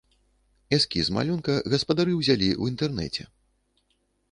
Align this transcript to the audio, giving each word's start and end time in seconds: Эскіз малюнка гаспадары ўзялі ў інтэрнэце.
Эскіз 0.77 1.11
малюнка 1.17 1.57
гаспадары 1.75 2.17
ўзялі 2.21 2.49
ў 2.61 2.75
інтэрнэце. 2.75 3.29